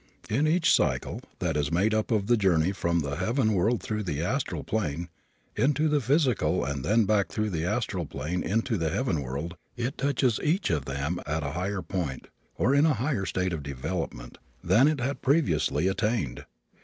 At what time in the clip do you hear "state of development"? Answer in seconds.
13.27-14.39